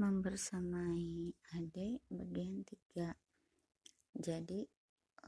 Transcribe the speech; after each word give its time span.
membersamai 0.00 1.32
adik 1.56 2.00
bagian 2.08 2.64
3 2.96 3.12
jadi 4.16 4.60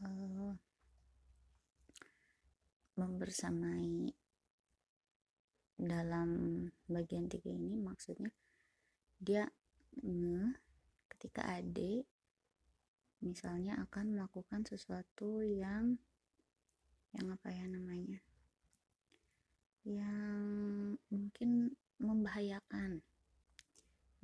uh, 0.00 0.54
membersamai 2.96 4.12
dalam 5.76 6.30
bagian 6.86 7.26
3 7.28 7.44
ini 7.50 7.76
maksudnya 7.80 8.30
dia 9.20 9.48
nge 10.00 10.56
ketika 11.12 11.44
adik 11.48 12.04
misalnya 13.24 13.80
akan 13.80 14.12
melakukan 14.12 14.68
sesuatu 14.68 15.40
yang 15.40 15.96
yang 17.14 17.30
apa 17.30 17.48
ya 17.48 17.64
namanya? 17.70 18.20
Yang 19.86 20.44
mungkin 21.08 21.78
membahayakan 22.02 23.00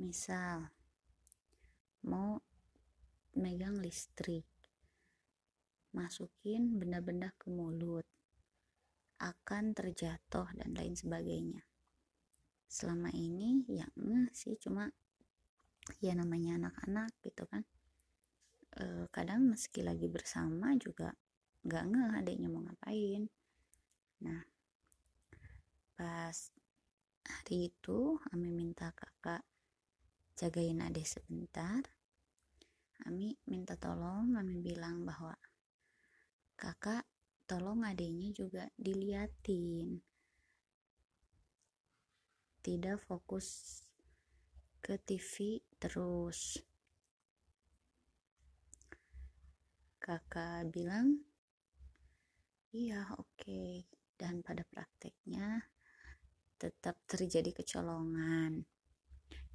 misal 0.00 0.72
mau 2.08 2.40
megang 3.36 3.76
listrik 3.76 4.48
masukin 5.92 6.80
benda-benda 6.80 7.34
ke 7.36 7.52
mulut 7.52 8.08
akan 9.20 9.76
terjatuh 9.76 10.48
dan 10.56 10.72
lain 10.72 10.96
sebagainya. 10.96 11.60
Selama 12.64 13.12
ini 13.12 13.68
ya 13.68 13.84
sih 14.32 14.56
cuma 14.56 14.88
ya 16.00 16.16
namanya 16.16 16.56
anak-anak 16.56 17.12
gitu 17.20 17.44
kan. 17.44 17.66
E, 18.72 19.04
kadang 19.12 19.50
meski 19.52 19.84
lagi 19.84 20.08
bersama 20.08 20.72
juga 20.80 21.12
nggak 21.66 21.84
ngeh 21.90 22.10
adiknya 22.24 22.48
mau 22.48 22.64
ngapain. 22.64 23.28
Nah 24.24 24.40
pas 26.00 26.36
hari 27.28 27.68
itu 27.68 28.16
Ami 28.32 28.48
minta 28.48 28.88
kakak 28.96 29.44
jagain 30.40 30.80
adik 30.80 31.04
sebentar. 31.04 31.84
Ami 33.04 33.36
minta 33.44 33.76
tolong 33.76 34.32
Ami 34.40 34.64
bilang 34.64 35.04
bahwa 35.04 35.36
kakak 36.56 37.04
tolong 37.44 37.84
adiknya 37.84 38.32
juga 38.32 38.64
diliatin. 38.80 40.00
Tidak 42.64 42.96
fokus 43.04 43.80
ke 44.80 44.96
TV 44.96 45.60
terus. 45.76 46.56
Kakak 50.00 50.72
bilang 50.72 51.20
iya 52.72 53.04
oke. 53.12 53.28
Okay. 53.36 53.84
dan 54.20 54.44
pada 54.44 54.60
prakteknya 54.68 55.64
tetap 56.60 57.00
terjadi 57.08 57.56
kecolongan 57.56 58.68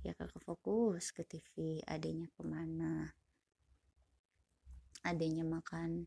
ya 0.05 0.13
kakak 0.13 0.45
fokus 0.45 1.09
ke 1.09 1.25
TV 1.25 1.81
adanya 1.89 2.29
ke 2.29 2.45
mana 2.45 3.09
adanya 5.01 5.41
makan 5.41 6.05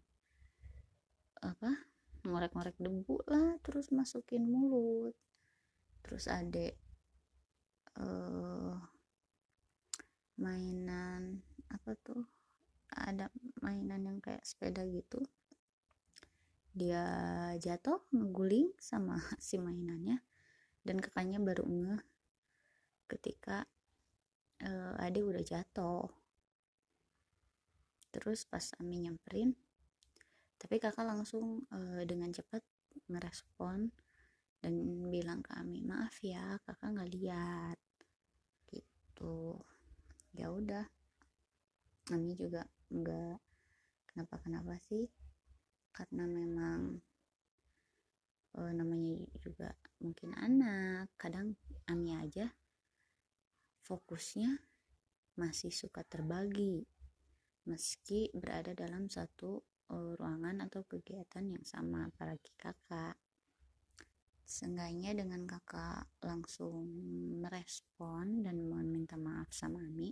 apa 1.43 1.71
ngorek-ngorek 2.27 2.79
debu 2.79 3.23
lah 3.31 3.59
terus 3.63 3.95
masukin 3.95 4.47
mulut. 4.47 5.15
Terus 6.03 6.27
adek 6.27 6.75
uh, 7.99 8.75
mainan 10.39 11.43
apa 11.71 11.95
tuh 12.03 12.23
ada 12.91 13.31
mainan 13.63 14.07
yang 14.07 14.19
kayak 14.19 14.43
sepeda 14.43 14.83
gitu. 14.87 15.23
Dia 16.75 17.03
jatuh 17.59 18.03
ngeguling 18.15 18.75
sama 18.79 19.19
si 19.43 19.59
mainannya. 19.59 20.23
Dan 20.83 21.03
kakaknya 21.03 21.43
baru 21.43 21.67
ngeh 21.67 22.03
ketika 23.09 23.69
uh, 24.65 24.95
adik 24.99 25.25
udah 25.27 25.45
jatuh. 25.45 26.07
Terus 28.11 28.49
pas 28.49 28.65
Ami 28.81 29.05
nyamperin 29.05 29.53
tapi 30.59 30.83
kakak 30.83 31.07
langsung 31.07 31.63
uh, 31.71 32.03
dengan 32.03 32.35
cepat 32.35 32.67
ngerespon 33.07 33.95
dan 34.59 34.75
bilang 35.07 35.39
ke 35.39 35.55
Ami 35.55 35.87
maaf 35.87 36.19
ya 36.19 36.59
kakak 36.67 36.99
nggak 36.99 37.13
lihat. 37.15 37.79
Gitu. 38.67 39.55
Ya 40.35 40.51
udah. 40.51 40.85
Ami 42.11 42.35
juga 42.35 42.67
nggak 42.91 43.39
kenapa 44.11 44.35
kenapa 44.43 44.75
sih 44.91 45.07
karena 45.95 46.27
memang 46.27 46.99
uh, 48.59 48.73
namanya 48.75 49.15
juga 49.39 49.79
mungkin 50.03 50.35
anak. 50.35 51.15
Kadang 51.15 51.55
Ami 51.87 52.19
aja 52.19 52.51
fokusnya 53.89 54.61
masih 55.41 55.73
suka 55.73 56.05
terbagi 56.05 56.85
meski 57.65 58.29
berada 58.37 58.77
dalam 58.77 59.09
satu 59.09 59.65
uh, 59.89 60.13
ruangan 60.21 60.69
atau 60.69 60.85
kegiatan 60.85 61.49
yang 61.49 61.65
sama 61.65 62.07
apalagi 62.13 62.53
kakak 62.61 63.17
Seenggaknya 64.49 65.13
dengan 65.13 65.45
kakak 65.45 66.09
langsung 66.25 66.89
merespon 67.37 68.41
dan 68.41 68.65
meminta 68.65 69.13
maaf 69.21 69.53
sama 69.53 69.85
Ami, 69.85 70.09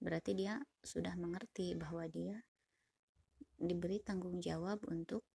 berarti 0.00 0.32
dia 0.32 0.56
sudah 0.80 1.12
mengerti 1.12 1.76
bahwa 1.76 2.08
dia 2.08 2.40
diberi 3.60 4.00
tanggung 4.00 4.40
jawab 4.40 4.80
untuk 4.88 5.28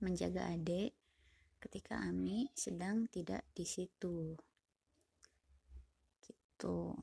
menjaga 0.00 0.48
adik 0.48 0.96
ketika 1.60 2.00
Ami 2.00 2.48
sedang 2.56 3.04
tidak 3.12 3.44
di 3.52 3.68
situ. 3.68 4.40
Gitu. 6.58 6.94